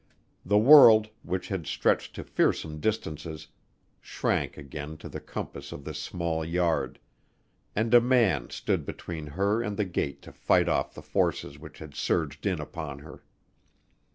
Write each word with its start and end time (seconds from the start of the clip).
The 0.43 0.57
world, 0.57 1.09
which 1.21 1.49
had 1.49 1.67
stretched 1.67 2.15
to 2.15 2.23
fearsome 2.23 2.79
distances, 2.79 3.49
shrank 3.99 4.57
again 4.57 4.97
to 4.97 5.07
the 5.07 5.19
compass 5.19 5.71
of 5.71 5.83
this 5.85 5.99
small 5.99 6.43
yard, 6.43 6.97
and 7.75 7.93
a 7.93 8.01
man 8.01 8.49
stood 8.49 8.83
between 8.83 9.27
her 9.27 9.61
and 9.61 9.77
the 9.77 9.85
gate 9.85 10.23
to 10.23 10.31
fight 10.31 10.67
off 10.67 10.95
the 10.95 11.03
forces 11.03 11.59
which 11.59 11.77
had 11.77 11.93
surged 11.93 12.47
in 12.47 12.59
upon 12.59 12.97
her. 12.97 13.21